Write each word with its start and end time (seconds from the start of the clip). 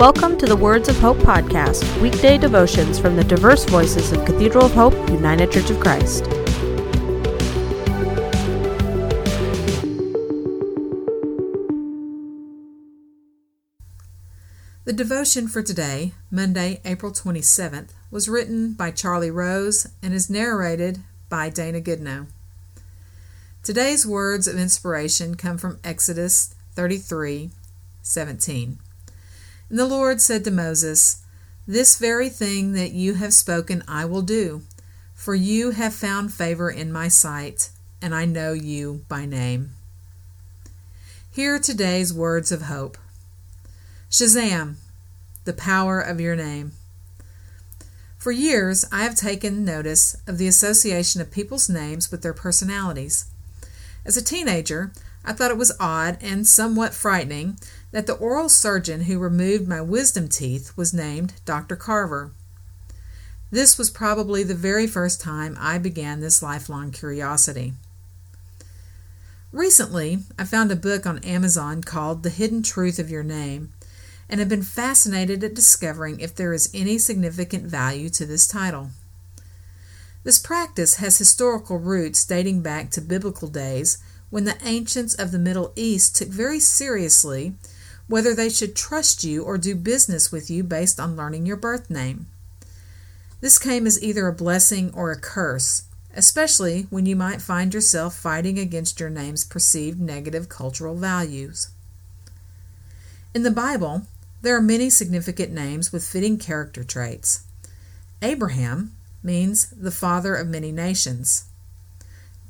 Welcome 0.00 0.38
to 0.38 0.46
the 0.46 0.56
Words 0.56 0.88
of 0.88 0.98
Hope 0.98 1.18
podcast, 1.18 2.00
weekday 2.00 2.38
devotions 2.38 2.98
from 2.98 3.16
the 3.16 3.22
diverse 3.22 3.66
voices 3.66 4.12
of 4.12 4.24
Cathedral 4.24 4.64
of 4.64 4.72
Hope, 4.72 4.94
United 5.10 5.52
Church 5.52 5.68
of 5.68 5.78
Christ. 5.78 6.24
The 14.86 14.94
devotion 14.94 15.48
for 15.48 15.60
today, 15.60 16.14
Monday, 16.30 16.80
April 16.86 17.12
27th, 17.12 17.90
was 18.10 18.26
written 18.26 18.72
by 18.72 18.92
Charlie 18.92 19.30
Rose 19.30 19.86
and 20.02 20.14
is 20.14 20.30
narrated 20.30 21.00
by 21.28 21.50
Dana 21.50 21.82
Goodnow. 21.82 22.28
Today's 23.62 24.06
words 24.06 24.48
of 24.48 24.58
inspiration 24.58 25.34
come 25.34 25.58
from 25.58 25.78
Exodus 25.84 26.54
33 26.74 27.50
17. 28.00 28.78
And 29.70 29.78
the 29.78 29.86
Lord 29.86 30.20
said 30.20 30.44
to 30.44 30.50
Moses, 30.50 31.22
This 31.66 31.96
very 31.96 32.28
thing 32.28 32.72
that 32.72 32.90
you 32.90 33.14
have 33.14 33.32
spoken 33.32 33.84
I 33.86 34.04
will 34.04 34.22
do, 34.22 34.62
for 35.14 35.36
you 35.36 35.70
have 35.70 35.94
found 35.94 36.34
favor 36.34 36.68
in 36.68 36.92
my 36.92 37.06
sight, 37.06 37.70
and 38.02 38.12
I 38.12 38.24
know 38.24 38.52
you 38.52 39.04
by 39.08 39.26
name. 39.26 39.70
Hear 41.30 41.60
today's 41.60 42.12
words 42.12 42.50
of 42.50 42.62
hope. 42.62 42.98
Shazam, 44.10 44.74
the 45.44 45.52
power 45.52 46.00
of 46.00 46.20
your 46.20 46.34
name. 46.34 46.72
For 48.18 48.32
years, 48.32 48.84
I 48.90 49.04
have 49.04 49.14
taken 49.14 49.64
notice 49.64 50.16
of 50.26 50.36
the 50.36 50.48
association 50.48 51.20
of 51.20 51.30
people's 51.30 51.68
names 51.70 52.10
with 52.10 52.22
their 52.22 52.34
personalities. 52.34 53.26
As 54.04 54.16
a 54.16 54.22
teenager, 54.22 54.92
I 55.24 55.32
thought 55.32 55.52
it 55.52 55.56
was 55.56 55.76
odd 55.78 56.18
and 56.20 56.46
somewhat 56.46 56.92
frightening 56.92 57.58
that 57.92 58.06
the 58.06 58.14
oral 58.14 58.48
surgeon 58.48 59.02
who 59.02 59.18
removed 59.18 59.66
my 59.66 59.80
wisdom 59.80 60.28
teeth 60.28 60.76
was 60.76 60.94
named 60.94 61.34
Dr. 61.44 61.76
Carver. 61.76 62.32
This 63.50 63.76
was 63.76 63.90
probably 63.90 64.44
the 64.44 64.54
very 64.54 64.86
first 64.86 65.20
time 65.20 65.56
I 65.58 65.78
began 65.78 66.20
this 66.20 66.42
lifelong 66.42 66.92
curiosity. 66.92 67.72
Recently, 69.52 70.18
I 70.38 70.44
found 70.44 70.70
a 70.70 70.76
book 70.76 71.04
on 71.06 71.18
Amazon 71.24 71.82
called 71.82 72.22
The 72.22 72.30
Hidden 72.30 72.62
Truth 72.62 73.00
of 73.00 73.10
Your 73.10 73.24
Name 73.24 73.72
and 74.28 74.38
have 74.38 74.48
been 74.48 74.62
fascinated 74.62 75.42
at 75.42 75.54
discovering 75.54 76.20
if 76.20 76.32
there 76.36 76.52
is 76.52 76.70
any 76.72 76.98
significant 76.98 77.64
value 77.64 78.08
to 78.10 78.24
this 78.24 78.46
title. 78.46 78.90
This 80.22 80.38
practice 80.38 80.96
has 80.96 81.18
historical 81.18 81.78
roots 81.78 82.24
dating 82.24 82.62
back 82.62 82.90
to 82.90 83.00
biblical 83.00 83.48
days 83.48 83.98
when 84.28 84.44
the 84.44 84.56
ancients 84.64 85.14
of 85.14 85.32
the 85.32 85.38
Middle 85.38 85.72
East 85.74 86.14
took 86.14 86.28
very 86.28 86.60
seriously 86.60 87.54
whether 88.10 88.34
they 88.34 88.48
should 88.48 88.74
trust 88.74 89.22
you 89.22 89.44
or 89.44 89.56
do 89.56 89.72
business 89.72 90.32
with 90.32 90.50
you 90.50 90.64
based 90.64 90.98
on 90.98 91.14
learning 91.14 91.46
your 91.46 91.56
birth 91.56 91.88
name. 91.88 92.26
This 93.40 93.56
came 93.56 93.86
as 93.86 94.02
either 94.02 94.26
a 94.26 94.32
blessing 94.32 94.92
or 94.94 95.12
a 95.12 95.20
curse, 95.20 95.84
especially 96.16 96.88
when 96.90 97.06
you 97.06 97.14
might 97.14 97.40
find 97.40 97.72
yourself 97.72 98.16
fighting 98.16 98.58
against 98.58 98.98
your 98.98 99.10
name's 99.10 99.44
perceived 99.44 100.00
negative 100.00 100.48
cultural 100.48 100.96
values. 100.96 101.68
In 103.32 103.44
the 103.44 103.50
Bible, 103.52 104.02
there 104.42 104.56
are 104.56 104.60
many 104.60 104.90
significant 104.90 105.52
names 105.52 105.92
with 105.92 106.04
fitting 106.04 106.36
character 106.36 106.82
traits. 106.82 107.44
Abraham 108.22 108.90
means 109.22 109.70
the 109.70 109.92
father 109.92 110.34
of 110.34 110.48
many 110.48 110.72
nations. 110.72 111.44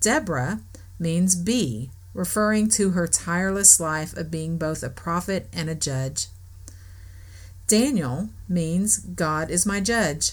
Deborah 0.01 0.61
means 0.99 1.35
bee, 1.35 1.91
referring 2.15 2.69
to 2.69 2.91
her 2.91 3.07
tireless 3.07 3.79
life 3.79 4.17
of 4.17 4.31
being 4.31 4.59
both 4.59 4.83
a 4.83 4.91
prophet 4.91 5.49
and 5.53 5.69
a 5.71 5.75
judge. 5.75 6.27
Daniel 7.67 8.31
means 8.49 8.99
God 8.99 9.51
is 9.51 9.65
my 9.65 9.81
judge. 9.81 10.33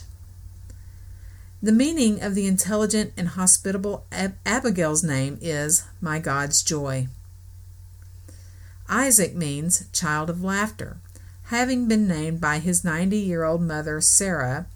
The 1.62 1.72
meaning 1.72 2.22
of 2.22 2.36
the 2.36 2.48
intelligent 2.48 3.14
and 3.18 3.30
hospitable 3.30 4.06
Ab- 4.12 4.38
Abigail's 4.46 5.04
name 5.04 5.38
is 5.42 5.84
my 6.02 6.20
God's 6.20 6.62
joy. 6.62 7.08
Isaac 8.90 9.36
means 9.36 9.88
child 9.92 10.30
of 10.30 10.44
laughter, 10.44 10.98
having 11.46 11.88
been 11.88 12.08
named 12.08 12.40
by 12.40 12.60
his 12.60 12.84
90 12.84 13.18
year 13.18 13.44
old 13.44 13.62
mother, 13.62 14.02
Sarah, 14.02 14.68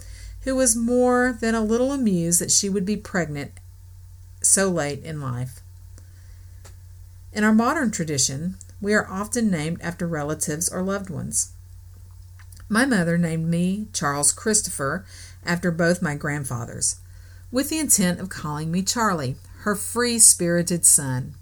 who 0.41 0.56
was 0.56 0.75
more 0.75 1.38
than 1.40 1.56
a 1.56 1.63
little 1.63 1.91
amused 1.91 2.41
that 2.41 2.51
she 2.51 2.67
would 2.67 2.85
be 2.85 2.97
pregnant 2.97 3.51
so 4.41 4.69
late 4.69 5.03
in 5.03 5.22
life. 5.22 5.60
In 7.34 7.46
our 7.46 7.53
modern 7.53 7.92
tradition, 7.92 8.58
we 8.81 8.94
are 8.94 9.08
often 9.08 9.50
named 9.50 9.81
after 9.81 10.06
relatives 10.06 10.68
or 10.68 10.81
loved 10.81 11.09
ones. 11.09 11.53
My 12.68 12.86
mother 12.86 13.18
named 13.18 13.47
me 13.47 13.88
Charles 13.94 14.34
Christopher 14.34 15.06
after 15.46 15.72
both 15.72 16.02
my 16.02 16.16
grandfathers, 16.16 16.97
with 17.50 17.70
the 17.70 17.80
intent 17.80 18.20
of 18.20 18.28
calling 18.28 18.70
me 18.70 18.81
Charlie, 18.81 19.38
her 19.59 19.75
free 19.75 20.20
spirited 20.20 20.86
son. 20.86 21.36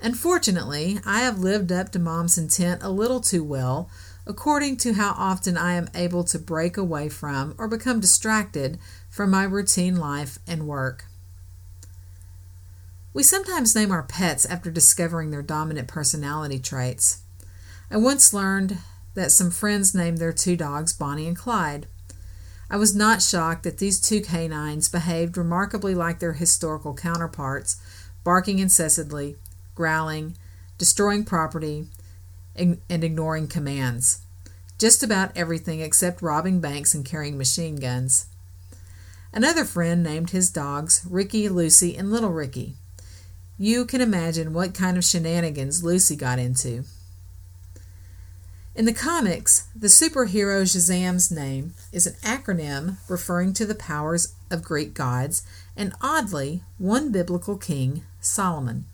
Unfortunately, 0.00 1.00
I 1.04 1.20
have 1.20 1.40
lived 1.40 1.72
up 1.72 1.90
to 1.92 1.98
Mom's 1.98 2.38
intent 2.38 2.82
a 2.84 2.88
little 2.88 3.20
too 3.20 3.42
well, 3.42 3.90
according 4.24 4.76
to 4.78 4.92
how 4.92 5.14
often 5.16 5.56
I 5.56 5.72
am 5.72 5.90
able 5.96 6.22
to 6.24 6.38
break 6.38 6.76
away 6.76 7.08
from 7.08 7.56
or 7.58 7.66
become 7.66 7.98
distracted 7.98 8.78
from 9.10 9.30
my 9.30 9.42
routine 9.42 9.96
life 9.96 10.38
and 10.46 10.68
work. 10.68 11.06
We 13.18 13.24
sometimes 13.24 13.74
name 13.74 13.90
our 13.90 14.04
pets 14.04 14.46
after 14.46 14.70
discovering 14.70 15.32
their 15.32 15.42
dominant 15.42 15.88
personality 15.88 16.60
traits. 16.60 17.22
I 17.90 17.96
once 17.96 18.32
learned 18.32 18.78
that 19.14 19.32
some 19.32 19.50
friends 19.50 19.92
named 19.92 20.18
their 20.18 20.32
two 20.32 20.56
dogs 20.56 20.92
Bonnie 20.92 21.26
and 21.26 21.36
Clyde. 21.36 21.88
I 22.70 22.76
was 22.76 22.94
not 22.94 23.20
shocked 23.20 23.64
that 23.64 23.78
these 23.78 24.00
two 24.00 24.20
canines 24.20 24.88
behaved 24.88 25.36
remarkably 25.36 25.96
like 25.96 26.20
their 26.20 26.34
historical 26.34 26.94
counterparts, 26.94 27.78
barking 28.22 28.60
incessantly, 28.60 29.34
growling, 29.74 30.36
destroying 30.78 31.24
property, 31.24 31.86
and 32.54 32.78
ignoring 32.88 33.48
commands. 33.48 34.20
Just 34.78 35.02
about 35.02 35.36
everything 35.36 35.80
except 35.80 36.22
robbing 36.22 36.60
banks 36.60 36.94
and 36.94 37.04
carrying 37.04 37.36
machine 37.36 37.80
guns. 37.80 38.26
Another 39.32 39.64
friend 39.64 40.04
named 40.04 40.30
his 40.30 40.50
dogs 40.50 41.04
Ricky, 41.10 41.48
Lucy, 41.48 41.96
and 41.96 42.12
Little 42.12 42.30
Ricky. 42.30 42.76
You 43.60 43.86
can 43.86 44.00
imagine 44.00 44.52
what 44.52 44.72
kind 44.72 44.96
of 44.96 45.04
shenanigans 45.04 45.82
Lucy 45.82 46.14
got 46.14 46.38
into. 46.38 46.84
In 48.76 48.84
the 48.84 48.92
comics, 48.92 49.66
the 49.74 49.88
superhero 49.88 50.62
Shazam's 50.62 51.32
name 51.32 51.74
is 51.92 52.06
an 52.06 52.14
acronym 52.22 52.98
referring 53.08 53.52
to 53.54 53.66
the 53.66 53.74
powers 53.74 54.36
of 54.48 54.62
Greek 54.62 54.94
gods 54.94 55.42
and, 55.76 55.92
oddly, 56.00 56.62
one 56.78 57.10
biblical 57.10 57.56
king, 57.56 58.04
Solomon. 58.20 58.84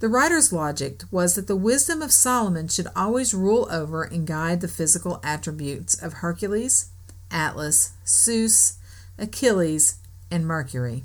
The 0.00 0.08
writer's 0.08 0.52
logic 0.52 1.04
was 1.10 1.34
that 1.34 1.46
the 1.46 1.56
wisdom 1.56 2.02
of 2.02 2.12
Solomon 2.12 2.68
should 2.68 2.88
always 2.94 3.32
rule 3.32 3.66
over 3.70 4.02
and 4.02 4.26
guide 4.26 4.60
the 4.60 4.68
physical 4.68 5.20
attributes 5.24 5.94
of 5.94 6.14
Hercules, 6.14 6.90
Atlas, 7.30 7.92
Zeus, 8.06 8.74
Achilles, 9.18 9.94
and 10.30 10.46
Mercury 10.46 11.04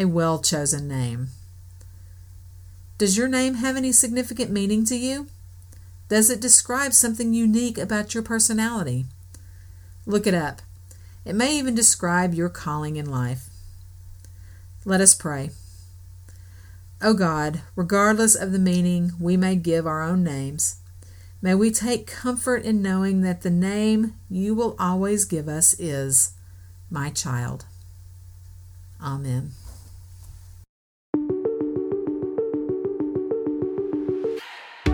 a 0.00 0.06
well 0.06 0.38
chosen 0.38 0.88
name. 0.88 1.28
Does 2.96 3.16
your 3.16 3.28
name 3.28 3.54
have 3.54 3.76
any 3.76 3.92
significant 3.92 4.50
meaning 4.50 4.84
to 4.86 4.96
you? 4.96 5.26
Does 6.08 6.30
it 6.30 6.40
describe 6.40 6.92
something 6.92 7.34
unique 7.34 7.78
about 7.78 8.14
your 8.14 8.22
personality? 8.22 9.04
Look 10.06 10.26
it 10.26 10.34
up. 10.34 10.62
It 11.24 11.34
may 11.34 11.56
even 11.56 11.74
describe 11.74 12.34
your 12.34 12.48
calling 12.48 12.96
in 12.96 13.10
life. 13.10 13.48
Let 14.84 15.02
us 15.02 15.14
pray. 15.14 15.50
O 17.02 17.10
oh 17.10 17.14
God, 17.14 17.60
regardless 17.76 18.34
of 18.34 18.52
the 18.52 18.58
meaning 18.58 19.12
we 19.20 19.36
may 19.36 19.54
give 19.54 19.86
our 19.86 20.02
own 20.02 20.24
names, 20.24 20.76
may 21.42 21.54
we 21.54 21.70
take 21.70 22.06
comfort 22.06 22.64
in 22.64 22.82
knowing 22.82 23.20
that 23.20 23.42
the 23.42 23.50
name 23.50 24.14
you 24.30 24.54
will 24.54 24.76
always 24.78 25.24
give 25.26 25.48
us 25.48 25.78
is 25.78 26.32
my 26.90 27.10
child. 27.10 27.66
Amen. 29.02 29.52